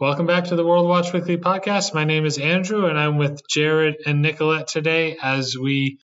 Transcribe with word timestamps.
Welcome 0.00 0.26
back 0.26 0.44
to 0.44 0.54
the 0.54 0.64
World 0.64 0.86
Watch 0.86 1.12
Weekly 1.12 1.38
podcast. 1.38 1.92
My 1.92 2.04
name 2.04 2.24
is 2.24 2.38
Andrew, 2.38 2.86
and 2.86 2.96
I'm 2.96 3.18
with 3.18 3.42
Jared 3.48 3.96
and 4.06 4.22
Nicolette 4.22 4.68
today 4.68 5.16
as 5.20 5.58
we 5.58 5.98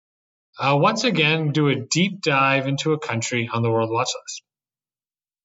uh, 0.58 0.76
once 0.76 1.04
again 1.04 1.52
do 1.52 1.68
a 1.68 1.76
deep 1.76 2.20
dive 2.20 2.66
into 2.66 2.92
a 2.92 2.98
country 2.98 3.48
on 3.52 3.62
the 3.62 3.70
World 3.70 3.90
Watch 3.92 4.08
list. 4.20 4.42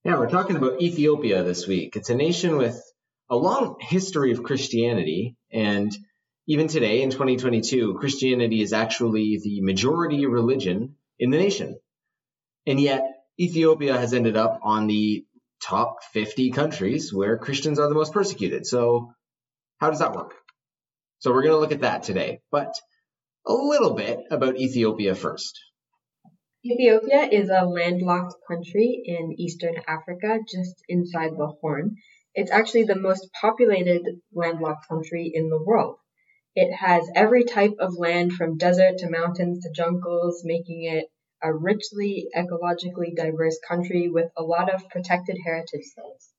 Yeah, 0.04 0.18
we're 0.18 0.32
talking 0.32 0.56
about 0.56 0.82
Ethiopia 0.82 1.44
this 1.44 1.68
week. 1.68 1.96
It's 1.96 2.10
a 2.10 2.16
nation 2.16 2.58
with 2.58 2.82
a 3.30 3.36
long 3.36 3.76
history 3.82 4.32
of 4.32 4.42
Christianity, 4.42 5.36
and 5.52 5.96
even 6.48 6.68
today 6.68 7.04
in 7.04 7.12
2022, 7.12 8.00
Christianity 8.00 8.64
is 8.64 8.74
actually 8.74 9.40
the 9.44 9.62
majority 9.62 10.26
religion 10.26 10.96
in 11.20 11.30
the 11.30 11.38
nation. 11.38 11.80
And 12.66 12.80
yet, 12.80 13.04
Ethiopia 13.40 13.96
has 13.96 14.16
ended 14.16 14.36
up 14.36 14.60
on 14.64 14.88
the 14.88 15.24
top 15.62 16.04
50 16.14 16.52
countries 16.52 17.14
where 17.14 17.38
Christians 17.38 17.80
are 17.80 17.90
the 17.90 17.96
most 17.96 18.14
persecuted. 18.14 18.66
So, 18.66 19.14
how 19.78 19.90
does 19.90 20.00
that 20.00 20.14
work? 20.14 20.34
So, 21.20 21.32
we're 21.32 21.44
going 21.44 21.54
to 21.54 21.60
look 21.60 21.72
at 21.72 21.82
that 21.82 22.04
today, 22.04 22.42
but 22.52 22.74
a 23.46 23.54
little 23.54 23.94
bit 23.94 24.20
about 24.32 24.58
Ethiopia 24.58 25.16
first. 25.16 25.60
Ethiopia 26.66 27.24
is 27.24 27.50
a 27.50 27.66
landlocked 27.66 28.36
country 28.48 29.02
in 29.06 29.40
eastern 29.40 29.76
Africa, 29.88 30.40
just 30.52 30.84
inside 30.90 31.32
the 31.38 31.48
Horn. 31.62 31.96
It's 32.36 32.52
actually 32.52 32.84
the 32.84 33.00
most 33.00 33.32
populated 33.32 34.22
landlocked 34.34 34.88
country 34.88 35.32
in 35.34 35.50
the 35.50 35.64
world. 35.64 35.98
It 36.56 36.74
has 36.74 37.10
every 37.16 37.46
type 37.46 37.76
of 37.80 37.98
land 37.98 38.34
from 38.34 38.58
desert 38.58 38.98
to 38.98 39.10
mountains 39.10 39.64
to 39.64 39.72
jungles, 39.72 40.44
making 40.44 40.84
it 40.84 41.10
a 41.42 41.54
richly 41.54 42.28
ecologically 42.36 43.16
diverse 43.16 43.60
country 43.68 44.10
with 44.10 44.30
a 44.38 44.44
lot 44.44 44.74
of 44.74 44.90
protected 44.90 45.38
heritage 45.44 45.86
sites. 45.96 46.34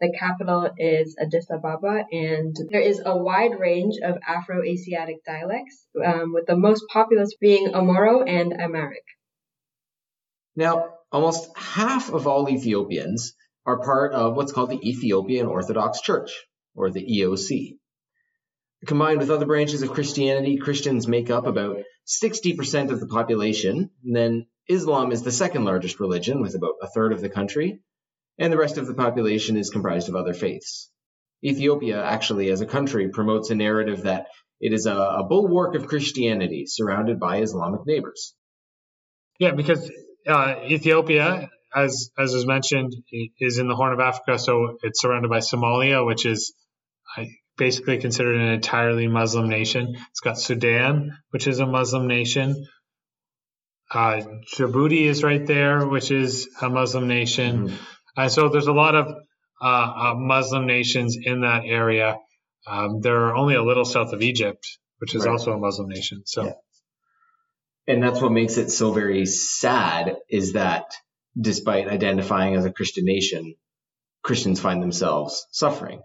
The 0.00 0.14
capital 0.16 0.70
is 0.78 1.16
Addis 1.18 1.50
Ababa, 1.50 2.04
and 2.12 2.56
there 2.70 2.80
is 2.80 3.02
a 3.04 3.16
wide 3.16 3.58
range 3.58 3.96
of 4.02 4.18
Afro-Asiatic 4.26 5.24
dialects, 5.24 5.86
um, 6.04 6.32
with 6.32 6.46
the 6.46 6.56
most 6.56 6.84
populous 6.92 7.34
being 7.34 7.72
Omoro 7.72 8.22
and 8.28 8.52
Amharic. 8.52 9.04
Now, 10.54 10.94
almost 11.10 11.50
half 11.56 12.12
of 12.12 12.28
all 12.28 12.48
Ethiopians 12.48 13.34
are 13.66 13.80
part 13.80 14.12
of 14.12 14.36
what's 14.36 14.52
called 14.52 14.70
the 14.70 14.88
Ethiopian 14.88 15.46
Orthodox 15.46 16.00
Church, 16.00 16.46
or 16.76 16.90
the 16.90 17.04
EOC. 17.04 17.78
Combined 18.86 19.18
with 19.18 19.30
other 19.30 19.46
branches 19.46 19.82
of 19.82 19.92
Christianity, 19.92 20.56
Christians 20.56 21.08
make 21.08 21.30
up 21.30 21.46
about 21.46 21.78
60% 22.06 22.90
of 22.90 23.00
the 23.00 23.08
population. 23.08 23.90
And 24.04 24.16
then 24.16 24.46
Islam 24.68 25.10
is 25.10 25.22
the 25.22 25.32
second 25.32 25.64
largest 25.64 25.98
religion, 25.98 26.40
with 26.40 26.54
about 26.54 26.74
a 26.82 26.88
third 26.88 27.12
of 27.12 27.20
the 27.20 27.28
country. 27.28 27.80
And 28.38 28.52
the 28.52 28.58
rest 28.58 28.78
of 28.78 28.86
the 28.86 28.94
population 28.94 29.56
is 29.56 29.70
comprised 29.70 30.08
of 30.08 30.14
other 30.14 30.32
faiths. 30.32 30.90
Ethiopia, 31.44 32.02
actually, 32.04 32.50
as 32.50 32.60
a 32.60 32.66
country, 32.66 33.08
promotes 33.08 33.50
a 33.50 33.54
narrative 33.54 34.02
that 34.02 34.26
it 34.60 34.72
is 34.72 34.86
a, 34.86 34.94
a 34.94 35.24
bulwark 35.24 35.74
of 35.74 35.86
Christianity 35.86 36.64
surrounded 36.66 37.18
by 37.20 37.40
Islamic 37.40 37.80
neighbors. 37.86 38.34
Yeah, 39.38 39.52
because 39.52 39.90
uh, 40.26 40.56
Ethiopia, 40.64 41.48
as 41.74 42.10
as 42.18 42.32
was 42.34 42.46
mentioned, 42.46 42.94
is 43.40 43.58
in 43.58 43.68
the 43.68 43.76
Horn 43.76 43.92
of 43.92 44.00
Africa, 44.00 44.38
so 44.38 44.78
it's 44.82 45.00
surrounded 45.00 45.30
by 45.30 45.38
Somalia, 45.38 46.04
which 46.04 46.26
is 46.26 46.54
basically 47.58 47.98
considered 47.98 48.36
an 48.36 48.48
entirely 48.48 49.08
Muslim 49.08 49.48
nation. 49.48 49.96
It's 50.10 50.20
got 50.20 50.38
Sudan, 50.38 51.18
which 51.30 51.46
is 51.46 51.58
a 51.58 51.66
Muslim 51.66 52.06
nation. 52.06 52.66
Uh, 53.90 54.22
Djibouti 54.54 55.02
is 55.02 55.22
right 55.22 55.46
there, 55.46 55.86
which 55.86 56.10
is 56.10 56.48
a 56.62 56.68
Muslim 56.68 57.08
nation. 57.08 57.68
Mm-hmm. 57.68 57.76
And 58.16 58.32
so 58.32 58.48
there's 58.48 58.66
a 58.66 58.72
lot 58.72 58.94
of 58.94 59.14
uh, 59.60 59.64
uh, 59.64 60.14
Muslim 60.16 60.66
nations 60.66 61.16
in 61.20 61.42
that 61.42 61.62
area. 61.64 62.16
Um, 62.66 63.00
they're 63.00 63.34
only 63.34 63.54
a 63.54 63.62
little 63.62 63.84
south 63.84 64.12
of 64.12 64.22
Egypt, 64.22 64.66
which 64.98 65.14
is 65.14 65.24
right. 65.24 65.32
also 65.32 65.52
a 65.52 65.58
Muslim 65.58 65.88
nation. 65.88 66.22
So, 66.26 66.44
yeah. 66.44 66.52
and 67.86 68.02
that's 68.02 68.20
what 68.20 68.32
makes 68.32 68.56
it 68.56 68.70
so 68.70 68.92
very 68.92 69.26
sad 69.26 70.16
is 70.28 70.52
that 70.52 70.84
despite 71.40 71.88
identifying 71.88 72.56
as 72.56 72.64
a 72.64 72.72
Christian 72.72 73.04
nation, 73.04 73.54
Christians 74.22 74.60
find 74.60 74.82
themselves 74.82 75.46
suffering. 75.50 76.02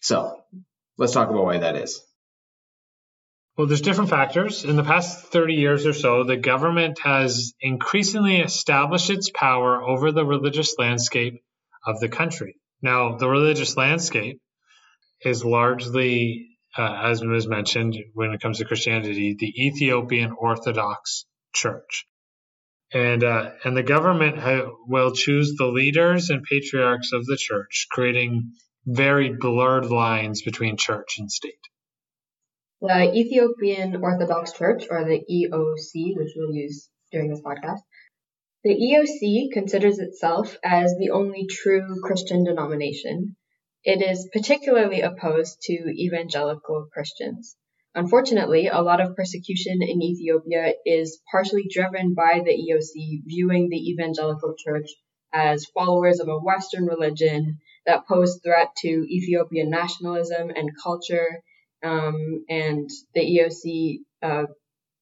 So 0.00 0.42
let's 0.96 1.12
talk 1.12 1.30
about 1.30 1.44
why 1.44 1.58
that 1.58 1.76
is. 1.76 2.00
Well, 3.56 3.66
there's 3.66 3.80
different 3.80 4.10
factors. 4.10 4.64
In 4.64 4.76
the 4.76 4.84
past 4.84 5.32
30 5.32 5.54
years 5.54 5.84
or 5.84 5.92
so, 5.92 6.22
the 6.22 6.36
government 6.36 7.00
has 7.02 7.54
increasingly 7.60 8.36
established 8.36 9.10
its 9.10 9.30
power 9.30 9.82
over 9.82 10.12
the 10.12 10.24
religious 10.24 10.76
landscape 10.78 11.42
of 11.84 11.98
the 11.98 12.08
country. 12.08 12.54
Now, 12.82 13.16
the 13.16 13.28
religious 13.28 13.76
landscape 13.76 14.40
is 15.22 15.44
largely, 15.44 16.50
uh, 16.76 17.00
as 17.02 17.24
was 17.24 17.48
mentioned 17.48 17.96
when 18.14 18.30
it 18.30 18.40
comes 18.40 18.58
to 18.58 18.64
Christianity, 18.64 19.34
the 19.36 19.66
Ethiopian 19.66 20.32
Orthodox 20.38 21.24
Church. 21.52 22.06
And, 22.92 23.24
uh, 23.24 23.50
and 23.64 23.76
the 23.76 23.82
government 23.82 24.38
ha- 24.38 24.70
will 24.86 25.12
choose 25.12 25.56
the 25.56 25.66
leaders 25.66 26.30
and 26.30 26.44
patriarchs 26.44 27.12
of 27.12 27.26
the 27.26 27.36
church, 27.36 27.88
creating 27.90 28.52
very 28.86 29.34
blurred 29.38 29.86
lines 29.86 30.42
between 30.42 30.76
church 30.76 31.16
and 31.18 31.30
state. 31.30 31.60
The 32.80 33.12
Ethiopian 33.12 33.96
Orthodox 33.96 34.52
Church, 34.52 34.84
or 34.88 35.04
the 35.04 35.20
EOC, 35.28 36.16
which 36.16 36.32
we'll 36.36 36.54
use 36.54 36.88
during 37.10 37.28
this 37.28 37.40
podcast, 37.40 37.80
the 38.64 38.74
EOC 38.74 39.52
considers 39.52 39.98
itself 39.98 40.56
as 40.62 40.94
the 40.98 41.10
only 41.10 41.46
true 41.46 42.00
Christian 42.02 42.44
denomination. 42.44 43.36
It 43.84 44.02
is 44.02 44.28
particularly 44.32 45.00
opposed 45.00 45.60
to 45.62 45.72
evangelical 45.72 46.88
Christians. 46.92 47.56
Unfortunately, 47.94 48.68
a 48.68 48.82
lot 48.82 49.00
of 49.00 49.16
persecution 49.16 49.78
in 49.82 50.02
Ethiopia 50.02 50.74
is 50.84 51.20
partially 51.30 51.66
driven 51.68 52.14
by 52.14 52.42
the 52.44 52.52
EOC 52.52 53.22
viewing 53.26 53.68
the 53.70 53.90
evangelical 53.90 54.54
church 54.56 54.88
as 55.32 55.66
followers 55.66 56.20
of 56.20 56.28
a 56.28 56.38
Western 56.38 56.86
religion 56.86 57.58
that 57.88 58.06
pose 58.06 58.38
threat 58.44 58.68
to 58.76 58.88
Ethiopian 58.88 59.70
nationalism 59.70 60.50
and 60.50 60.70
culture. 60.80 61.42
Um, 61.82 62.44
and 62.48 62.88
the 63.14 63.22
EOC 63.22 64.00
uh, 64.22 64.46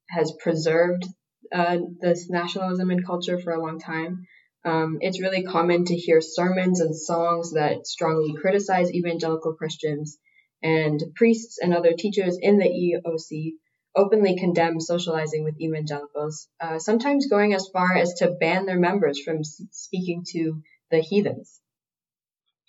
has 0.09 0.33
preserved 0.41 1.05
uh, 1.53 1.79
this 2.01 2.31
nationalism 2.31 2.91
and 2.91 3.05
culture 3.05 3.41
for 3.41 3.53
a 3.53 3.61
long 3.61 3.81
time. 3.81 4.27
Um, 4.65 4.99
it's 5.01 5.21
really 5.21 5.43
common 5.43 5.85
to 5.87 5.97
hear 5.97 6.21
sermons 6.21 6.81
and 6.81 6.97
songs 6.97 7.55
that 7.55 7.89
strongly 7.89 8.35
criticize 8.41 8.93
evangelical 8.93 9.55
Christians, 9.55 10.19
and 10.63 11.03
priests 11.17 11.59
and 11.61 11.75
other 11.75 11.93
teachers 11.93 12.39
in 12.41 12.59
the 12.59 12.67
EOC 12.67 13.55
openly 13.97 14.39
condemn 14.39 14.79
socializing 14.79 15.43
with 15.43 15.61
evangelicals, 15.61 16.49
uh, 16.61 16.79
sometimes 16.79 17.27
going 17.27 17.53
as 17.53 17.69
far 17.73 17.97
as 17.97 18.15
to 18.15 18.37
ban 18.39 18.67
their 18.67 18.79
members 18.79 19.21
from 19.23 19.43
speaking 19.43 20.23
to 20.33 20.61
the 20.91 21.01
heathens 21.01 21.61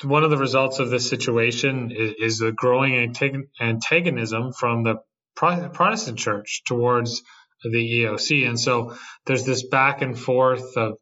one 0.03 0.23
of 0.23 0.29
the 0.29 0.37
results 0.37 0.79
of 0.79 0.89
this 0.89 1.09
situation 1.09 1.91
is, 1.91 2.13
is 2.19 2.37
the 2.39 2.51
growing 2.51 3.13
antagonism 3.59 4.53
from 4.53 4.83
the 4.83 4.97
Protestant 5.35 6.17
church 6.17 6.63
towards 6.65 7.21
the 7.63 8.03
EOC. 8.03 8.47
And 8.47 8.59
so 8.59 8.95
there's 9.25 9.45
this 9.45 9.67
back 9.67 10.01
and 10.01 10.17
forth 10.17 10.77
of, 10.77 10.97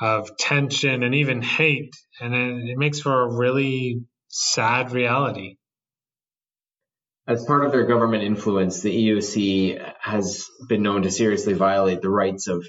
of 0.00 0.36
tension 0.38 1.02
and 1.02 1.14
even 1.14 1.42
hate. 1.42 1.94
And 2.20 2.34
it 2.34 2.78
makes 2.78 3.00
for 3.00 3.22
a 3.22 3.34
really 3.34 4.02
sad 4.28 4.92
reality. 4.92 5.56
As 7.26 7.44
part 7.44 7.64
of 7.64 7.72
their 7.72 7.86
government 7.86 8.22
influence, 8.22 8.82
the 8.82 9.08
EOC 9.08 9.94
has 10.00 10.46
been 10.68 10.82
known 10.82 11.02
to 11.02 11.10
seriously 11.10 11.54
violate 11.54 12.00
the 12.00 12.10
rights 12.10 12.46
of 12.46 12.64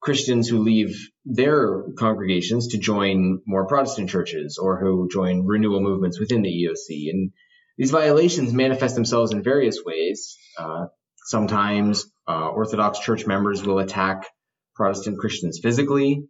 Christians 0.00 0.48
who 0.48 0.62
leave 0.62 0.96
their 1.30 1.84
congregations 1.98 2.68
to 2.68 2.78
join 2.78 3.40
more 3.46 3.66
Protestant 3.66 4.08
churches 4.08 4.56
or 4.56 4.78
who 4.80 5.08
join 5.12 5.44
renewal 5.44 5.80
movements 5.80 6.18
within 6.18 6.40
the 6.40 6.48
EOC. 6.48 7.10
And 7.10 7.32
these 7.76 7.90
violations 7.90 8.52
manifest 8.54 8.94
themselves 8.94 9.32
in 9.32 9.42
various 9.42 9.84
ways. 9.84 10.36
Uh, 10.58 10.86
sometimes 11.26 12.06
uh, 12.26 12.48
Orthodox 12.48 12.98
church 13.00 13.26
members 13.26 13.62
will 13.62 13.78
attack 13.78 14.26
Protestant 14.74 15.18
Christians 15.18 15.60
physically. 15.62 16.24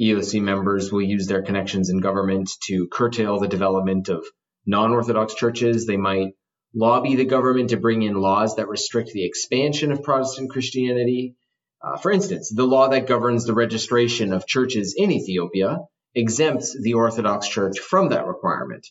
EOC 0.00 0.42
members 0.42 0.90
will 0.90 1.02
use 1.02 1.28
their 1.28 1.42
connections 1.42 1.88
in 1.88 2.00
government 2.00 2.50
to 2.64 2.88
curtail 2.88 3.38
the 3.38 3.48
development 3.48 4.08
of 4.08 4.24
non 4.66 4.90
Orthodox 4.90 5.34
churches. 5.34 5.86
They 5.86 5.96
might 5.96 6.32
lobby 6.74 7.14
the 7.14 7.24
government 7.24 7.70
to 7.70 7.76
bring 7.76 8.02
in 8.02 8.14
laws 8.14 8.56
that 8.56 8.68
restrict 8.68 9.10
the 9.12 9.24
expansion 9.24 9.92
of 9.92 10.02
Protestant 10.02 10.50
Christianity. 10.50 11.36
Uh, 11.82 11.96
for 11.96 12.12
instance, 12.12 12.52
the 12.54 12.66
law 12.66 12.88
that 12.88 13.06
governs 13.06 13.44
the 13.44 13.54
registration 13.54 14.32
of 14.32 14.46
churches 14.46 14.94
in 14.96 15.10
Ethiopia 15.10 15.78
exempts 16.14 16.76
the 16.78 16.94
Orthodox 16.94 17.48
Church 17.48 17.78
from 17.78 18.10
that 18.10 18.26
requirement. 18.26 18.86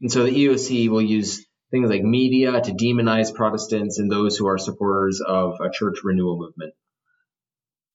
And 0.00 0.10
so 0.10 0.24
the 0.24 0.30
EOC 0.30 0.88
will 0.88 1.02
use 1.02 1.44
things 1.70 1.90
like 1.90 2.02
media 2.02 2.60
to 2.60 2.72
demonize 2.72 3.34
Protestants 3.34 3.98
and 3.98 4.10
those 4.10 4.36
who 4.36 4.46
are 4.46 4.58
supporters 4.58 5.20
of 5.26 5.54
a 5.60 5.70
church 5.72 5.98
renewal 6.04 6.38
movement. 6.38 6.74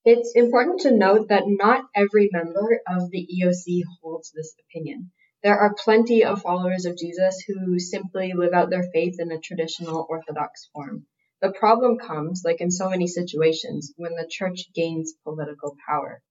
It's 0.03 0.33
important 0.35 0.81
to 0.81 0.97
note 0.97 1.29
that 1.29 1.43
not 1.45 1.85
every 1.95 2.29
member 2.31 2.81
of 2.87 3.11
the 3.11 3.27
EOC 3.27 3.81
holds 4.01 4.31
this 4.31 4.55
opinion. 4.69 5.11
There 5.43 5.57
are 5.57 5.75
plenty 5.75 6.23
of 6.23 6.41
followers 6.41 6.85
of 6.85 6.97
Jesus 6.97 7.43
who 7.45 7.77
simply 7.77 8.33
live 8.33 8.53
out 8.53 8.69
their 8.69 8.89
faith 8.93 9.15
in 9.19 9.31
a 9.31 9.39
traditional 9.39 10.07
Orthodox 10.09 10.69
form. 10.73 11.05
The 11.41 11.51
problem 11.51 11.97
comes, 11.99 12.41
like 12.43 12.61
in 12.61 12.71
so 12.71 12.89
many 12.89 13.07
situations, 13.07 13.93
when 13.95 14.13
the 14.13 14.27
church 14.29 14.69
gains 14.73 15.13
political 15.23 15.75
power. 15.87 16.21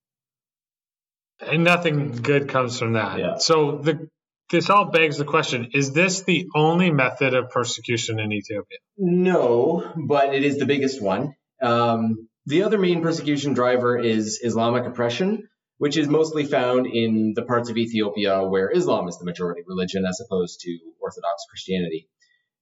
And 1.41 1.65
nothing 1.65 2.13
good 2.13 2.49
comes 2.49 2.79
from 2.79 2.95
that. 2.95 3.19
Yeah. 3.19 3.37
So 3.37 3.79
the 3.79 4.09
this 4.51 4.71
all 4.71 4.87
begs 4.87 5.17
the 5.19 5.25
question 5.25 5.71
is 5.75 5.93
this 5.93 6.23
the 6.23 6.47
only 6.55 6.91
method 6.91 7.35
of 7.35 7.51
persecution 7.51 8.21
in 8.21 8.33
Ethiopia? 8.33 8.79
No, 8.97 9.93
but 9.97 10.35
it 10.35 10.45
is 10.45 10.59
the 10.59 10.67
biggest 10.67 11.03
one. 11.03 11.35
Um, 11.61 12.29
the 12.47 12.63
other 12.63 12.79
main 12.79 13.03
persecution 13.03 13.55
driver 13.55 13.99
is 13.99 14.41
Islamic 14.43 14.85
oppression, 14.85 15.49
which 15.79 15.97
is 15.97 16.09
mostly 16.09 16.45
found 16.45 16.87
in 16.87 17.33
the 17.35 17.43
parts 17.43 17.71
of 17.71 17.77
Ethiopia 17.77 18.45
where 18.45 18.71
Islam 18.71 19.09
is 19.09 19.19
the 19.19 19.25
majority 19.25 19.63
religion 19.67 20.05
as 20.05 20.21
opposed 20.21 20.61
to 20.61 20.79
Orthodox 21.01 21.45
Christianity. 21.51 22.09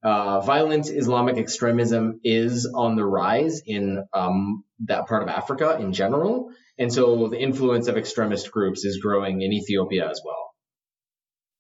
Uh, 0.04 0.40
violent 0.40 0.90
Islamic 0.90 1.38
extremism 1.38 2.20
is 2.22 2.70
on 2.74 2.94
the 2.94 3.04
rise 3.04 3.62
in 3.64 4.04
um, 4.12 4.62
that 4.80 5.06
part 5.06 5.22
of 5.22 5.30
Africa 5.30 5.78
in 5.80 5.94
general, 5.94 6.50
and 6.78 6.92
so 6.92 7.28
the 7.28 7.40
influence 7.40 7.88
of 7.88 7.96
extremist 7.96 8.50
groups 8.50 8.84
is 8.84 8.98
growing 8.98 9.40
in 9.40 9.50
Ethiopia 9.50 10.10
as 10.10 10.20
well. 10.22 10.50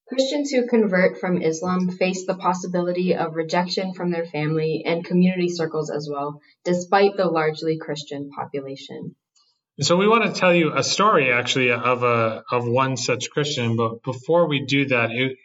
Christians 0.08 0.50
who 0.50 0.66
convert 0.66 1.18
from 1.18 1.40
Islam 1.40 1.88
face 1.88 2.26
the 2.26 2.34
possibility 2.34 3.14
of 3.14 3.34
rejection 3.34 3.94
from 3.94 4.10
their 4.10 4.26
family 4.26 4.82
and 4.84 5.02
community 5.02 5.48
circles 5.48 5.90
as 5.90 6.06
well, 6.12 6.42
despite 6.64 7.16
the 7.16 7.24
largely 7.24 7.78
Christian 7.78 8.28
population. 8.30 9.16
So 9.80 9.96
we 9.96 10.06
want 10.06 10.24
to 10.24 10.38
tell 10.38 10.54
you 10.54 10.72
a 10.76 10.84
story 10.84 11.32
actually 11.32 11.70
of 11.72 12.02
a 12.02 12.44
of 12.52 12.68
one 12.68 12.98
such 12.98 13.30
Christian, 13.30 13.76
but 13.76 14.02
before 14.04 14.46
we 14.46 14.66
do 14.66 14.86
that, 14.88 15.10
it, 15.10 15.38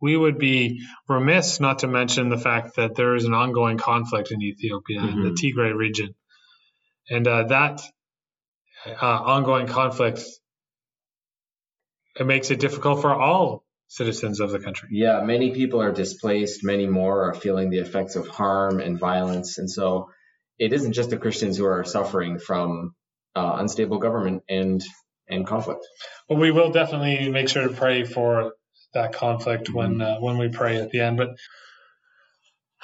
we 0.00 0.16
would 0.16 0.38
be 0.38 0.82
remiss 1.08 1.60
not 1.60 1.80
to 1.80 1.88
mention 1.88 2.28
the 2.28 2.38
fact 2.38 2.76
that 2.76 2.94
there 2.94 3.14
is 3.14 3.24
an 3.24 3.34
ongoing 3.34 3.78
conflict 3.78 4.30
in 4.30 4.42
Ethiopia 4.42 5.00
mm-hmm. 5.00 5.08
in 5.08 5.22
the 5.22 5.30
mm-hmm. 5.30 5.60
Tigray 5.60 5.74
region, 5.74 6.14
and 7.08 7.26
uh, 7.26 7.44
that 7.44 7.82
uh, 8.86 9.06
ongoing 9.06 9.66
conflict 9.66 10.22
it 12.18 12.26
makes 12.26 12.50
it 12.50 12.60
difficult 12.60 13.00
for 13.00 13.14
all 13.14 13.64
citizens 13.88 14.40
of 14.40 14.50
the 14.50 14.58
country. 14.58 14.88
Yeah, 14.92 15.22
many 15.22 15.52
people 15.52 15.80
are 15.80 15.92
displaced. 15.92 16.64
Many 16.64 16.86
more 16.86 17.30
are 17.30 17.34
feeling 17.34 17.70
the 17.70 17.78
effects 17.78 18.14
of 18.16 18.28
harm 18.28 18.80
and 18.80 18.98
violence. 18.98 19.58
And 19.58 19.70
so 19.70 20.10
it 20.58 20.72
isn't 20.72 20.92
just 20.92 21.10
the 21.10 21.16
Christians 21.16 21.56
who 21.56 21.66
are 21.66 21.84
suffering 21.84 22.38
from 22.38 22.94
uh, 23.34 23.56
unstable 23.58 23.98
government 23.98 24.42
and 24.48 24.82
and 25.28 25.46
conflict. 25.46 25.86
Well, 26.28 26.40
we 26.40 26.50
will 26.50 26.72
definitely 26.72 27.28
make 27.28 27.48
sure 27.48 27.66
to 27.66 27.74
pray 27.74 28.04
for 28.04 28.52
that 28.94 29.12
conflict 29.12 29.68
mm-hmm. 29.68 29.76
when 29.76 30.00
uh, 30.00 30.18
when 30.18 30.38
we 30.38 30.48
pray 30.48 30.76
at 30.76 30.90
the 30.90 31.00
end. 31.00 31.16
But 31.16 31.30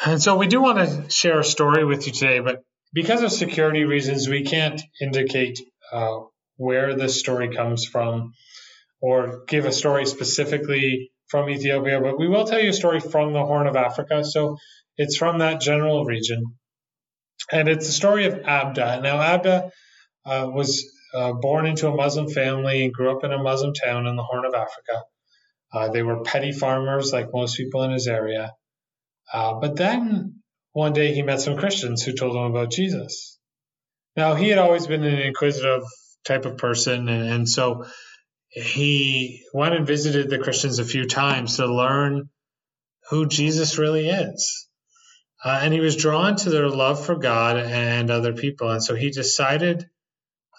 and 0.04 0.22
so 0.22 0.36
we 0.36 0.46
do 0.46 0.60
want 0.60 0.78
to 0.78 1.10
share 1.10 1.40
a 1.40 1.44
story 1.44 1.84
with 1.84 2.06
you 2.06 2.12
today, 2.12 2.40
but 2.40 2.62
because 2.92 3.22
of 3.22 3.32
security 3.32 3.84
reasons, 3.84 4.28
we 4.28 4.44
can't 4.44 4.80
indicate 5.00 5.60
uh, 5.92 6.20
where 6.56 6.94
this 6.94 7.18
story 7.18 7.54
comes 7.54 7.86
from 7.86 8.32
or 9.00 9.44
give 9.46 9.64
a 9.66 9.72
story 9.72 10.06
specifically 10.06 11.10
from 11.28 11.50
Ethiopia, 11.50 12.00
but 12.00 12.18
we 12.18 12.28
will 12.28 12.46
tell 12.46 12.60
you 12.60 12.70
a 12.70 12.74
story 12.74 13.00
from 13.00 13.32
the 13.32 13.44
Horn 13.44 13.66
of 13.66 13.76
Africa. 13.76 14.24
So 14.24 14.56
it's 14.96 15.16
from 15.16 15.38
that 15.38 15.60
general 15.60 16.04
region. 16.04 16.56
And 17.52 17.68
it's 17.68 17.86
the 17.86 17.92
story 17.92 18.26
of 18.26 18.34
Abda. 18.34 19.02
Now, 19.02 19.18
Abda 19.18 19.70
uh, 20.24 20.50
was 20.52 20.90
uh, 21.14 21.32
born 21.32 21.66
into 21.66 21.88
a 21.88 21.94
Muslim 21.94 22.28
family 22.28 22.84
and 22.84 22.92
grew 22.92 23.10
up 23.10 23.24
in 23.24 23.32
a 23.32 23.42
Muslim 23.42 23.74
town 23.74 24.06
in 24.06 24.16
the 24.16 24.22
Horn 24.22 24.44
of 24.44 24.54
Africa. 24.54 25.04
Uh, 25.76 25.88
they 25.90 26.02
were 26.02 26.22
petty 26.22 26.52
farmers 26.52 27.12
like 27.12 27.26
most 27.34 27.56
people 27.58 27.82
in 27.82 27.90
his 27.90 28.06
area. 28.06 28.52
Uh, 29.30 29.54
but 29.60 29.76
then 29.76 30.40
one 30.72 30.94
day 30.94 31.12
he 31.12 31.22
met 31.22 31.40
some 31.40 31.58
Christians 31.58 32.02
who 32.02 32.14
told 32.14 32.34
him 32.34 32.44
about 32.44 32.70
Jesus. 32.70 33.38
Now, 34.16 34.34
he 34.34 34.48
had 34.48 34.58
always 34.58 34.86
been 34.86 35.04
an 35.04 35.20
inquisitive 35.20 35.82
type 36.24 36.46
of 36.46 36.56
person, 36.56 37.10
and, 37.10 37.28
and 37.28 37.48
so 37.48 37.84
he 38.48 39.42
went 39.52 39.74
and 39.74 39.86
visited 39.86 40.30
the 40.30 40.38
Christians 40.38 40.78
a 40.78 40.84
few 40.84 41.06
times 41.06 41.56
to 41.56 41.66
learn 41.66 42.30
who 43.10 43.26
Jesus 43.26 43.76
really 43.76 44.08
is. 44.08 44.68
Uh, 45.44 45.60
and 45.62 45.74
he 45.74 45.80
was 45.80 45.96
drawn 45.96 46.36
to 46.36 46.48
their 46.48 46.70
love 46.70 47.04
for 47.04 47.16
God 47.16 47.58
and 47.58 48.10
other 48.10 48.32
people. 48.32 48.70
And 48.70 48.82
so 48.82 48.94
he 48.94 49.10
decided 49.10 49.86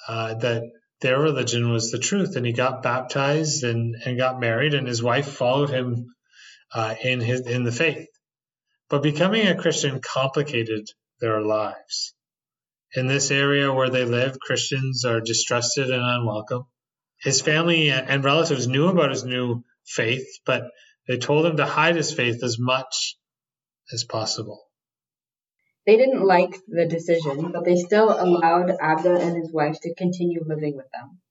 uh, 0.08 0.36
that 0.36 0.62
their 1.02 1.20
religion 1.20 1.72
was 1.72 1.92
the 1.92 2.00
truth. 2.00 2.36
And 2.36 2.46
he 2.46 2.54
got 2.54 2.84
baptized 2.84 3.64
and, 3.64 3.96
and 4.06 4.18
got 4.18 4.40
married, 4.40 4.74
and 4.74 4.88
his 4.88 5.04
wife 5.04 5.30
followed 5.30 5.70
him 5.70 6.16
uh, 6.74 6.96
in, 7.04 7.20
his, 7.20 7.42
in 7.42 7.64
the 7.64 7.72
faith. 7.72 8.10
But 8.90 9.04
becoming 9.04 9.48
a 9.48 9.60
Christian 9.60 10.00
complicated 10.02 10.88
their 11.20 11.42
lives. 11.42 12.14
In 12.96 13.08
this 13.08 13.32
area 13.32 13.74
where 13.74 13.90
they 13.90 14.06
live, 14.06 14.40
Christians 14.40 15.04
are 15.04 15.20
distrusted 15.20 15.90
and 15.90 16.04
unwelcome. 16.04 16.66
His 17.20 17.42
family 17.42 17.90
and 17.90 18.24
relatives 18.24 18.68
knew 18.68 18.88
about 18.88 19.12
his 19.12 19.26
new 19.26 19.64
faith, 19.86 20.28
but 20.46 20.72
they 21.08 21.18
told 21.18 21.46
him 21.46 21.58
to 21.58 21.66
hide 21.66 21.96
his 21.96 22.14
faith 22.14 22.44
as 22.44 22.58
much 22.60 23.18
as 23.92 24.04
possible. 24.04 24.67
They 25.88 25.96
didn't 25.96 26.26
like 26.26 26.54
the 26.68 26.86
decision, 26.86 27.54
but 27.54 27.64
they 27.64 27.78
still 27.78 28.10
allowed 28.10 28.68
Abda 28.68 29.22
and 29.22 29.38
his 29.38 29.54
wife 29.54 29.78
to 29.84 29.96
continue 29.96 30.44
living 30.46 30.76
with 30.76 30.92
them. 30.92 31.22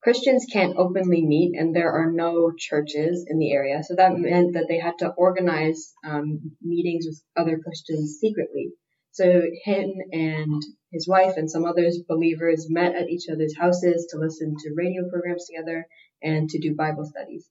Christians 0.00 0.46
can't 0.52 0.76
openly 0.76 1.26
meet, 1.26 1.58
and 1.58 1.74
there 1.74 1.90
are 1.90 2.12
no 2.12 2.52
churches 2.56 3.26
in 3.28 3.38
the 3.38 3.50
area, 3.50 3.82
so 3.82 3.96
that 3.96 4.16
meant 4.16 4.52
that 4.52 4.66
they 4.68 4.78
had 4.78 4.98
to 4.98 5.10
organize 5.16 5.92
um, 6.06 6.52
meetings 6.62 7.06
with 7.08 7.20
other 7.36 7.58
Christians 7.58 8.18
secretly. 8.20 8.70
So 9.10 9.42
him 9.64 9.92
and 10.12 10.62
his 10.92 11.08
wife 11.08 11.36
and 11.36 11.50
some 11.50 11.64
others 11.64 12.00
believers 12.06 12.70
met 12.70 12.94
at 12.94 13.08
each 13.08 13.28
other's 13.28 13.56
houses 13.56 14.06
to 14.10 14.18
listen 14.18 14.54
to 14.56 14.74
radio 14.76 15.08
programs 15.10 15.46
together 15.46 15.88
and 16.22 16.48
to 16.50 16.60
do 16.60 16.76
Bible 16.76 17.06
studies. 17.06 17.50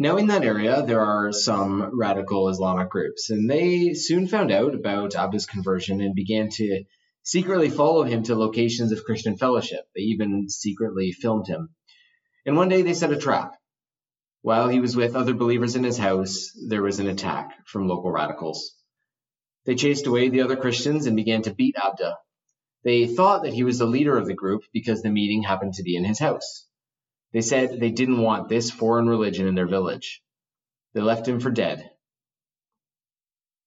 Now, 0.00 0.16
in 0.16 0.28
that 0.28 0.44
area, 0.44 0.84
there 0.86 1.00
are 1.00 1.32
some 1.32 1.90
radical 1.98 2.48
Islamic 2.48 2.88
groups, 2.88 3.30
and 3.30 3.50
they 3.50 3.94
soon 3.94 4.28
found 4.28 4.52
out 4.52 4.76
about 4.76 5.14
Abda's 5.14 5.44
conversion 5.44 6.00
and 6.00 6.14
began 6.14 6.50
to 6.50 6.84
secretly 7.24 7.68
follow 7.68 8.04
him 8.04 8.22
to 8.22 8.36
locations 8.36 8.92
of 8.92 9.02
Christian 9.02 9.36
fellowship. 9.36 9.80
They 9.96 10.02
even 10.02 10.48
secretly 10.48 11.10
filmed 11.10 11.48
him. 11.48 11.70
And 12.46 12.56
one 12.56 12.68
day 12.68 12.82
they 12.82 12.94
set 12.94 13.10
a 13.10 13.16
trap. 13.16 13.54
While 14.42 14.68
he 14.68 14.78
was 14.78 14.94
with 14.94 15.16
other 15.16 15.34
believers 15.34 15.74
in 15.74 15.82
his 15.82 15.98
house, 15.98 16.52
there 16.68 16.82
was 16.82 17.00
an 17.00 17.08
attack 17.08 17.66
from 17.66 17.88
local 17.88 18.12
radicals. 18.12 18.76
They 19.66 19.74
chased 19.74 20.06
away 20.06 20.28
the 20.28 20.42
other 20.42 20.56
Christians 20.56 21.06
and 21.06 21.16
began 21.16 21.42
to 21.42 21.54
beat 21.54 21.74
Abda. 21.74 22.14
They 22.84 23.08
thought 23.08 23.42
that 23.42 23.52
he 23.52 23.64
was 23.64 23.80
the 23.80 23.86
leader 23.86 24.16
of 24.16 24.26
the 24.28 24.34
group 24.34 24.62
because 24.72 25.02
the 25.02 25.10
meeting 25.10 25.42
happened 25.42 25.74
to 25.74 25.82
be 25.82 25.96
in 25.96 26.04
his 26.04 26.20
house. 26.20 26.67
They 27.32 27.42
said 27.42 27.78
they 27.78 27.90
didn't 27.90 28.22
want 28.22 28.48
this 28.48 28.70
foreign 28.70 29.08
religion 29.08 29.46
in 29.46 29.54
their 29.54 29.68
village. 29.68 30.22
They 30.94 31.00
left 31.00 31.28
him 31.28 31.40
for 31.40 31.50
dead. 31.50 31.90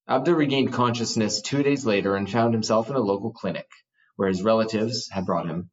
Abda 0.09 0.35
regained 0.35 0.73
consciousness 0.73 1.41
two 1.41 1.63
days 1.63 1.85
later 1.85 2.15
and 2.15 2.29
found 2.29 2.53
himself 2.53 2.89
in 2.89 2.95
a 2.95 2.99
local 2.99 3.31
clinic 3.31 3.67
where 4.15 4.27
his 4.27 4.43
relatives 4.43 5.09
had 5.11 5.25
brought 5.25 5.47
him. 5.47 5.69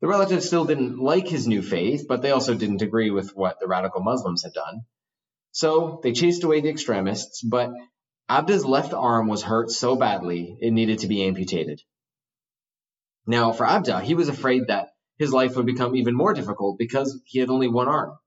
The 0.00 0.08
relatives 0.08 0.46
still 0.46 0.64
didn't 0.64 0.98
like 0.98 1.28
his 1.28 1.48
new 1.48 1.62
faith, 1.62 2.06
but 2.08 2.22
they 2.22 2.30
also 2.30 2.54
didn't 2.54 2.82
agree 2.82 3.10
with 3.10 3.34
what 3.34 3.58
the 3.58 3.68
radical 3.68 4.02
Muslims 4.02 4.42
had 4.42 4.52
done. 4.52 4.82
So 5.52 6.00
they 6.02 6.12
chased 6.12 6.44
away 6.44 6.60
the 6.60 6.70
extremists, 6.70 7.42
but 7.42 7.72
Abda's 8.28 8.64
left 8.64 8.94
arm 8.94 9.28
was 9.28 9.42
hurt 9.42 9.70
so 9.70 9.96
badly 9.96 10.56
it 10.60 10.72
needed 10.72 11.00
to 11.00 11.08
be 11.08 11.24
amputated. 11.24 11.82
Now, 13.26 13.52
for 13.52 13.66
Abda, 13.66 14.02
he 14.02 14.14
was 14.14 14.28
afraid 14.28 14.68
that 14.68 14.91
his 15.18 15.32
life 15.32 15.56
would 15.56 15.66
become 15.66 15.96
even 15.96 16.14
more 16.14 16.34
difficult 16.34 16.78
because 16.78 17.20
he 17.24 17.38
had 17.38 17.50
only 17.50 17.68
one 17.68 17.88
arm. 17.88 18.18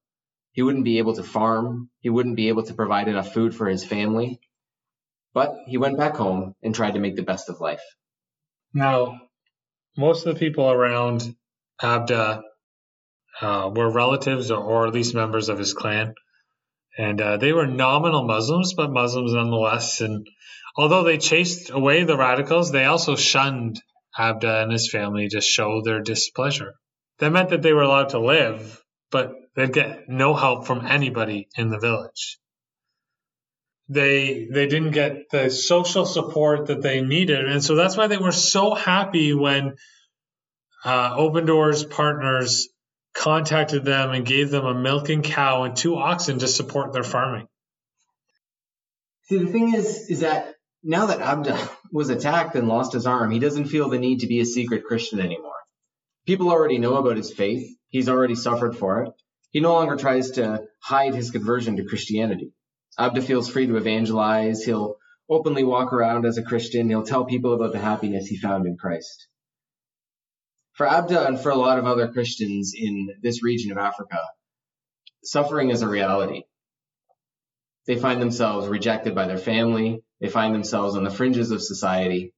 He 0.51 0.61
wouldn't 0.61 0.85
be 0.85 0.99
able 0.99 1.13
to 1.15 1.23
farm, 1.23 1.89
he 1.99 2.09
wouldn't 2.09 2.37
be 2.37 2.47
able 2.47 2.63
to 2.63 2.73
provide 2.73 3.07
enough 3.07 3.33
food 3.33 3.53
for 3.53 3.67
his 3.67 3.83
family. 3.83 4.39
But 5.33 5.55
he 5.67 5.77
went 5.77 5.97
back 5.97 6.15
home 6.15 6.55
and 6.63 6.73
tried 6.73 6.93
to 6.93 6.99
make 6.99 7.17
the 7.17 7.23
best 7.23 7.49
of 7.49 7.59
life. 7.59 7.83
Now, 8.73 9.19
most 9.97 10.25
of 10.25 10.33
the 10.33 10.39
people 10.39 10.69
around 10.69 11.35
Abda 11.81 12.41
uh, 13.41 13.71
were 13.73 13.89
relatives 13.89 14.49
or, 14.49 14.63
or, 14.63 14.87
at 14.87 14.93
least 14.93 15.13
members 15.13 15.49
of 15.49 15.59
his 15.59 15.73
clan. 15.73 16.13
And 16.97 17.19
uh, 17.19 17.37
they 17.37 17.51
were 17.51 17.67
nominal 17.67 18.23
Muslims, 18.23 18.73
but 18.73 18.91
Muslims 18.91 19.33
nonetheless. 19.33 19.99
And 19.99 20.25
although 20.77 21.03
they 21.03 21.17
chased 21.17 21.69
away 21.69 22.05
the 22.05 22.17
radicals, 22.17 22.71
they 22.71 22.85
also 22.85 23.17
shunned 23.17 23.81
Abda 24.17 24.63
and 24.63 24.71
his 24.71 24.89
family 24.89 25.27
to 25.29 25.41
show 25.41 25.81
their 25.81 26.01
displeasure. 26.01 26.75
That 27.19 27.31
meant 27.31 27.49
that 27.49 27.61
they 27.61 27.73
were 27.73 27.81
allowed 27.81 28.09
to 28.09 28.19
live, 28.19 28.81
but 29.11 29.33
they'd 29.55 29.73
get 29.73 30.09
no 30.09 30.33
help 30.33 30.67
from 30.67 30.85
anybody 30.85 31.47
in 31.57 31.69
the 31.69 31.79
village. 31.79 32.39
They 33.87 34.47
they 34.51 34.67
didn't 34.67 34.91
get 34.91 35.29
the 35.29 35.49
social 35.49 36.05
support 36.05 36.67
that 36.67 36.81
they 36.81 37.01
needed, 37.01 37.45
and 37.47 37.63
so 37.63 37.75
that's 37.75 37.95
why 37.95 38.07
they 38.07 38.17
were 38.17 38.31
so 38.31 38.73
happy 38.73 39.33
when 39.33 39.75
uh, 40.83 41.13
Open 41.15 41.45
Doors 41.45 41.83
partners 41.83 42.67
contacted 43.13 43.85
them 43.85 44.11
and 44.11 44.25
gave 44.25 44.49
them 44.49 44.65
a 44.65 44.73
milking 44.73 45.21
cow 45.21 45.63
and 45.63 45.75
two 45.75 45.95
oxen 45.95 46.39
to 46.39 46.47
support 46.47 46.93
their 46.93 47.03
farming. 47.03 47.47
See, 49.27 49.37
the 49.37 49.51
thing 49.51 49.73
is, 49.73 50.09
is 50.09 50.19
that 50.19 50.54
now 50.85 51.07
that 51.07 51.19
Abda 51.19 51.69
was 51.91 52.09
attacked 52.09 52.55
and 52.55 52.67
lost 52.67 52.93
his 52.93 53.07
arm, 53.07 53.31
he 53.31 53.39
doesn't 53.39 53.65
feel 53.65 53.89
the 53.89 53.99
need 53.99 54.19
to 54.19 54.27
be 54.27 54.39
a 54.39 54.45
secret 54.45 54.85
Christian 54.85 55.19
anymore. 55.19 55.51
People 56.25 56.49
already 56.49 56.77
know 56.77 56.95
about 56.95 57.17
his 57.17 57.33
faith. 57.33 57.67
He's 57.89 58.07
already 58.07 58.35
suffered 58.35 58.77
for 58.77 59.03
it. 59.03 59.11
He 59.49 59.59
no 59.61 59.73
longer 59.73 59.95
tries 59.95 60.31
to 60.31 60.63
hide 60.81 61.15
his 61.15 61.31
conversion 61.31 61.77
to 61.77 61.85
Christianity. 61.85 62.51
Abda 62.99 63.23
feels 63.23 63.49
free 63.49 63.67
to 63.67 63.77
evangelize. 63.77 64.63
He'll 64.63 64.97
openly 65.29 65.63
walk 65.63 65.91
around 65.91 66.25
as 66.25 66.37
a 66.37 66.43
Christian. 66.43 66.87
He'll 66.87 67.03
tell 67.03 67.25
people 67.25 67.53
about 67.53 67.71
the 67.71 67.79
happiness 67.79 68.27
he 68.27 68.37
found 68.37 68.67
in 68.67 68.77
Christ. 68.77 69.27
For 70.73 70.85
Abda 70.85 71.27
and 71.27 71.39
for 71.39 71.49
a 71.49 71.55
lot 71.55 71.79
of 71.79 71.85
other 71.85 72.11
Christians 72.11 72.73
in 72.77 73.07
this 73.21 73.43
region 73.43 73.71
of 73.71 73.77
Africa, 73.77 74.19
suffering 75.23 75.71
is 75.71 75.81
a 75.81 75.87
reality. 75.87 76.43
They 77.87 77.95
find 77.95 78.21
themselves 78.21 78.67
rejected 78.67 79.15
by 79.15 79.25
their 79.25 79.37
family. 79.37 80.03
They 80.19 80.29
find 80.29 80.53
themselves 80.53 80.95
on 80.95 81.03
the 81.03 81.09
fringes 81.09 81.51
of 81.51 81.61
society. 81.61 82.33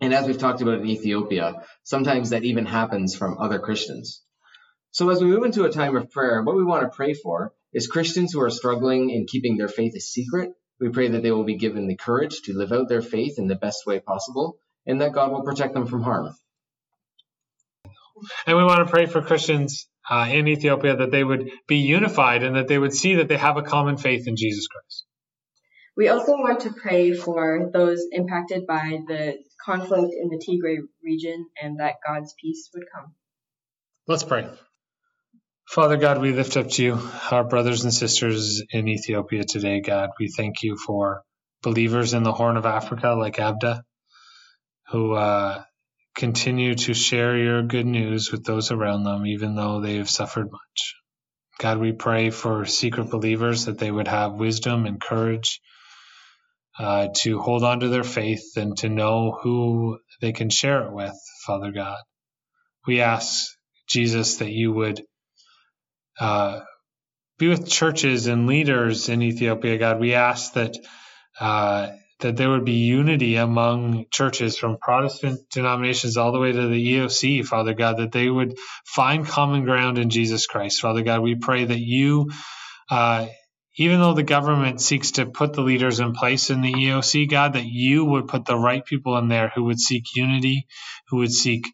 And 0.00 0.12
as 0.12 0.26
we've 0.26 0.38
talked 0.38 0.62
about 0.62 0.80
in 0.80 0.86
Ethiopia, 0.86 1.64
sometimes 1.82 2.30
that 2.30 2.44
even 2.44 2.66
happens 2.66 3.14
from 3.14 3.38
other 3.38 3.58
Christians. 3.58 4.22
So 4.90 5.10
as 5.10 5.20
we 5.20 5.26
move 5.26 5.44
into 5.44 5.64
a 5.64 5.70
time 5.70 5.96
of 5.96 6.10
prayer, 6.10 6.42
what 6.42 6.56
we 6.56 6.64
want 6.64 6.82
to 6.82 6.96
pray 6.96 7.14
for 7.14 7.52
is 7.72 7.86
Christians 7.86 8.32
who 8.32 8.40
are 8.40 8.50
struggling 8.50 9.10
in 9.10 9.26
keeping 9.26 9.56
their 9.56 9.68
faith 9.68 9.94
a 9.94 10.00
secret. 10.00 10.52
We 10.80 10.88
pray 10.90 11.08
that 11.08 11.22
they 11.22 11.32
will 11.32 11.44
be 11.44 11.56
given 11.56 11.86
the 11.86 11.96
courage 11.96 12.42
to 12.44 12.54
live 12.54 12.72
out 12.72 12.88
their 12.88 13.02
faith 13.02 13.38
in 13.38 13.48
the 13.48 13.56
best 13.56 13.86
way 13.86 14.00
possible 14.00 14.58
and 14.86 15.00
that 15.00 15.12
God 15.12 15.32
will 15.32 15.42
protect 15.42 15.74
them 15.74 15.86
from 15.86 16.02
harm. 16.02 16.34
And 18.46 18.56
we 18.56 18.64
want 18.64 18.86
to 18.86 18.90
pray 18.90 19.06
for 19.06 19.20
Christians 19.20 19.88
uh, 20.08 20.28
in 20.30 20.48
Ethiopia 20.48 20.96
that 20.96 21.10
they 21.10 21.24
would 21.24 21.50
be 21.66 21.78
unified 21.78 22.42
and 22.42 22.56
that 22.56 22.68
they 22.68 22.78
would 22.78 22.94
see 22.94 23.16
that 23.16 23.28
they 23.28 23.36
have 23.36 23.56
a 23.56 23.62
common 23.62 23.96
faith 23.96 24.26
in 24.26 24.36
Jesus 24.36 24.66
Christ. 24.68 25.05
We 25.96 26.08
also 26.08 26.32
want 26.32 26.60
to 26.60 26.72
pray 26.72 27.14
for 27.14 27.70
those 27.72 28.04
impacted 28.12 28.66
by 28.66 28.98
the 29.08 29.38
conflict 29.64 30.14
in 30.20 30.28
the 30.28 30.36
Tigray 30.36 30.78
region 31.02 31.46
and 31.60 31.80
that 31.80 31.94
God's 32.06 32.34
peace 32.38 32.68
would 32.74 32.84
come. 32.94 33.14
Let's 34.06 34.22
pray. 34.22 34.46
Father 35.66 35.96
God, 35.96 36.20
we 36.20 36.32
lift 36.32 36.56
up 36.58 36.68
to 36.72 36.82
you 36.82 37.00
our 37.30 37.44
brothers 37.44 37.82
and 37.84 37.94
sisters 37.94 38.62
in 38.70 38.88
Ethiopia 38.88 39.44
today, 39.44 39.80
God. 39.80 40.10
We 40.20 40.28
thank 40.28 40.62
you 40.62 40.76
for 40.76 41.22
believers 41.62 42.12
in 42.12 42.22
the 42.22 42.32
Horn 42.32 42.58
of 42.58 42.66
Africa 42.66 43.14
like 43.18 43.36
Abda, 43.36 43.80
who 44.90 45.14
uh, 45.14 45.64
continue 46.14 46.74
to 46.74 46.92
share 46.94 47.36
your 47.36 47.62
good 47.62 47.86
news 47.86 48.30
with 48.30 48.44
those 48.44 48.70
around 48.70 49.04
them, 49.04 49.26
even 49.26 49.56
though 49.56 49.80
they 49.80 49.96
have 49.96 50.10
suffered 50.10 50.52
much. 50.52 50.94
God, 51.58 51.78
we 51.78 51.92
pray 51.92 52.28
for 52.28 52.66
secret 52.66 53.10
believers 53.10 53.64
that 53.64 53.78
they 53.78 53.90
would 53.90 54.08
have 54.08 54.34
wisdom 54.34 54.84
and 54.84 55.00
courage 55.00 55.60
uh, 56.78 57.08
to 57.16 57.38
hold 57.40 57.64
on 57.64 57.80
to 57.80 57.88
their 57.88 58.04
faith 58.04 58.56
and 58.56 58.76
to 58.78 58.88
know 58.88 59.38
who 59.42 59.98
they 60.20 60.32
can 60.32 60.50
share 60.50 60.82
it 60.82 60.92
with, 60.92 61.16
Father 61.46 61.72
God. 61.72 61.98
We 62.86 63.00
ask, 63.00 63.46
Jesus, 63.88 64.38
that 64.38 64.50
you 64.50 64.72
would 64.72 65.02
uh, 66.20 66.60
be 67.38 67.48
with 67.48 67.68
churches 67.68 68.26
and 68.26 68.46
leaders 68.46 69.08
in 69.08 69.22
Ethiopia, 69.22 69.78
God. 69.78 70.00
We 70.00 70.14
ask 70.14 70.54
that 70.54 70.76
uh, 71.40 71.90
that 72.20 72.36
there 72.36 72.48
would 72.50 72.64
be 72.64 72.72
unity 72.72 73.36
among 73.36 74.06
churches 74.10 74.56
from 74.56 74.78
Protestant 74.80 75.40
denominations 75.50 76.16
all 76.16 76.32
the 76.32 76.38
way 76.38 76.52
to 76.52 76.68
the 76.68 76.94
EOC, 76.94 77.44
Father 77.44 77.74
God, 77.74 77.98
that 77.98 78.12
they 78.12 78.30
would 78.30 78.56
find 78.86 79.26
common 79.26 79.64
ground 79.64 79.98
in 79.98 80.08
Jesus 80.08 80.46
Christ. 80.46 80.80
Father 80.80 81.02
God, 81.02 81.20
we 81.20 81.34
pray 81.34 81.66
that 81.66 81.78
you, 81.78 82.30
uh, 82.90 83.26
even 83.76 84.00
though 84.00 84.14
the 84.14 84.22
government 84.22 84.80
seeks 84.80 85.12
to 85.12 85.26
put 85.26 85.52
the 85.52 85.62
leaders 85.62 86.00
in 86.00 86.12
place 86.14 86.50
in 86.50 86.62
the 86.62 86.72
EOC, 86.72 87.28
God, 87.28 87.54
that 87.54 87.66
you 87.66 88.04
would 88.04 88.28
put 88.28 88.46
the 88.46 88.58
right 88.58 88.84
people 88.84 89.16
in 89.18 89.28
there 89.28 89.52
who 89.54 89.64
would 89.64 89.80
seek 89.80 90.04
unity, 90.14 90.66
who 91.08 91.18
would 91.18 91.32
seek 91.32 91.64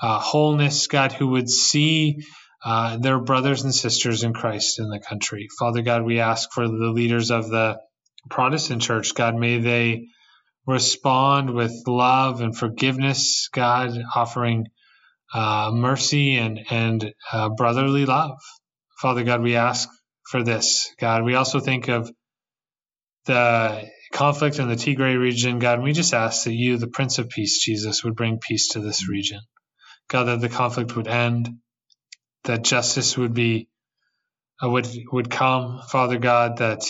uh, 0.00 0.18
wholeness, 0.18 0.86
God, 0.86 1.12
who 1.12 1.28
would 1.28 1.50
see 1.50 2.22
uh, 2.64 2.96
their 2.96 3.18
brothers 3.18 3.62
and 3.64 3.74
sisters 3.74 4.22
in 4.22 4.32
Christ 4.32 4.78
in 4.78 4.88
the 4.88 5.00
country. 5.00 5.48
Father 5.58 5.82
God, 5.82 6.04
we 6.04 6.20
ask 6.20 6.50
for 6.52 6.66
the 6.66 6.90
leaders 6.92 7.30
of 7.30 7.48
the 7.50 7.78
Protestant 8.30 8.82
church, 8.82 9.14
God, 9.14 9.36
may 9.36 9.58
they 9.58 10.06
respond 10.66 11.50
with 11.50 11.72
love 11.86 12.40
and 12.40 12.56
forgiveness, 12.56 13.48
God, 13.52 13.92
offering 14.14 14.68
uh, 15.34 15.70
mercy 15.74 16.36
and, 16.36 16.60
and 16.70 17.14
uh, 17.32 17.50
brotherly 17.50 18.06
love. 18.06 18.38
Father 19.00 19.24
God, 19.24 19.42
we 19.42 19.56
ask 19.56 19.88
for 20.30 20.42
this. 20.42 20.90
God, 20.98 21.24
we 21.24 21.34
also 21.34 21.60
think 21.60 21.88
of 21.88 22.10
the 23.26 23.88
conflict 24.12 24.58
in 24.58 24.68
the 24.68 24.76
Tigray 24.76 25.18
region, 25.18 25.58
God, 25.58 25.74
and 25.74 25.82
we 25.82 25.92
just 25.92 26.14
ask 26.14 26.44
that 26.44 26.54
you, 26.54 26.76
the 26.76 26.88
Prince 26.88 27.18
of 27.18 27.28
Peace, 27.28 27.58
Jesus, 27.62 28.04
would 28.04 28.16
bring 28.16 28.38
peace 28.38 28.68
to 28.70 28.80
this 28.80 29.08
region. 29.08 29.40
God, 30.08 30.24
that 30.24 30.40
the 30.40 30.48
conflict 30.48 30.96
would 30.96 31.08
end, 31.08 31.48
that 32.44 32.62
justice 32.62 33.16
would 33.16 33.34
be, 33.34 33.68
uh, 34.62 34.68
would, 34.68 34.86
would 35.12 35.30
come, 35.30 35.80
Father 35.88 36.18
God, 36.18 36.58
that 36.58 36.84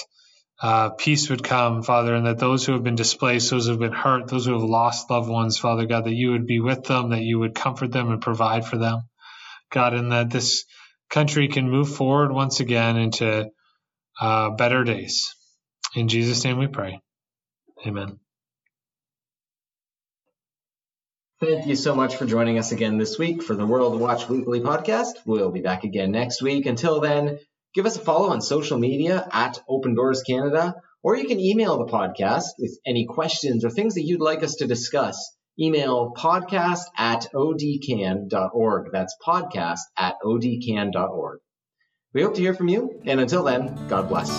uh, 0.61 0.91
peace 0.91 1.31
would 1.31 1.45
come, 1.45 1.83
Father, 1.83 2.15
and 2.15 2.27
that 2.27 2.39
those 2.39 2.65
who 2.65 2.73
have 2.73 2.85
been 2.85 2.95
displaced, 2.95 3.51
those 3.51 3.67
who 3.67 3.73
have 3.73 3.81
been 3.81 3.93
hurt, 3.93 4.29
those 4.29 4.47
who 4.47 4.53
have 4.53 4.63
lost 4.63 5.11
loved 5.11 5.29
ones, 5.29 5.59
Father 5.59 5.87
God, 5.87 6.05
that 6.05 6.15
you 6.15 6.33
would 6.33 6.47
be 6.47 6.61
with 6.61 6.85
them, 6.85 7.11
that 7.11 7.23
you 7.23 7.39
would 7.39 7.55
comfort 7.55 7.93
them 7.93 8.11
and 8.11 8.23
provide 8.23 8.67
for 8.67 8.79
them, 8.79 9.03
God, 9.71 9.95
and 9.95 10.13
that 10.13 10.31
this 10.31 10.65
country 11.11 11.49
can 11.49 11.71
move 11.71 11.95
forward 11.95 12.33
once 12.33 12.61
again 12.61 12.97
into 12.97 13.51
uh, 14.21 14.51
better 14.51 14.85
days. 14.85 15.35
In 15.95 16.09
Jesus' 16.09 16.45
name 16.45 16.59
we 16.59 16.67
pray. 16.67 17.01
Amen. 17.87 18.19
Thank 21.41 21.67
you 21.67 21.77
so 21.77 21.95
much 21.95 22.17
for 22.17 22.25
joining 22.25 22.59
us 22.59 22.73
again 22.73 22.97
this 22.97 23.19
week 23.19 23.43
for 23.43 23.55
the 23.55 23.67
World 23.67 24.01
Watch 24.01 24.29
Weekly 24.29 24.61
podcast. 24.61 25.13
We'll 25.27 25.51
be 25.51 25.61
back 25.61 25.85
again 25.85 26.11
next 26.11 26.41
week. 26.41 26.65
Until 26.65 27.01
then, 27.01 27.39
Give 27.75 27.87
us 27.87 27.97
a 27.97 28.01
follow 28.01 28.31
on 28.31 28.41
social 28.41 28.79
media 28.79 29.27
at 29.33 29.61
Open 29.69 29.97
Doors 29.97 30.23
Canada, 30.23 30.77
or 31.03 31.17
you 31.17 31.27
can 31.27 31.41
email 31.41 31.77
the 31.77 31.93
podcast 31.93 32.45
with 32.57 32.79
any 32.87 33.05
questions 33.05 33.65
or 33.65 33.71
things 33.71 33.95
that 33.95 34.05
you'd 34.05 34.21
like 34.21 34.45
us 34.45 34.55
to 34.57 34.69
discuss. 34.69 35.37
Email 35.59 36.13
podcast 36.17 36.81
at 36.97 37.27
odcan.org. 37.35 38.93
That's 38.93 39.17
podcast 39.25 39.81
at 39.97 40.17
odcan.org. 40.25 41.41
We 42.13 42.23
hope 42.23 42.35
to 42.35 42.41
hear 42.41 42.55
from 42.55 42.69
you, 42.69 43.01
and 43.07 43.21
until 43.21 43.43
then, 43.43 43.89
God 43.89 44.09
bless. 44.09 44.31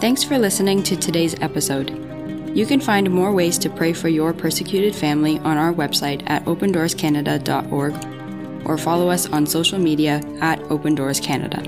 Thanks 0.00 0.22
for 0.22 0.38
listening 0.38 0.82
to 0.82 0.96
today's 0.96 1.34
episode. 1.40 1.90
You 2.54 2.66
can 2.66 2.80
find 2.80 3.10
more 3.10 3.32
ways 3.32 3.56
to 3.58 3.70
pray 3.70 3.94
for 3.94 4.08
your 4.08 4.34
persecuted 4.34 4.94
family 4.94 5.38
on 5.40 5.56
our 5.56 5.72
website 5.72 6.22
at 6.26 6.44
opendoorscanada.org 6.44 8.66
or 8.66 8.78
follow 8.78 9.08
us 9.08 9.26
on 9.26 9.46
social 9.46 9.78
media 9.78 10.20
at 10.40 10.60
Open 10.70 10.94
Doors 10.94 11.20
Canada. 11.20 11.62